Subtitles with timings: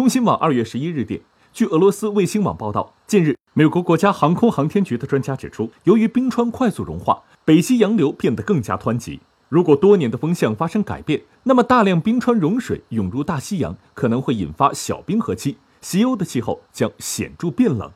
[0.00, 1.20] 中新网二月十一日电
[1.52, 9.20] 据俄罗斯卫星网报道近日美国国家航空航天局的专家指出由于冰川快速融化北极洋流变得更加湍急。
[9.50, 17.92] 如果多年的风向发生改变那么大量冰川融水涌入大西洋可能会引发小冰河期西欧的气候将显著变冷。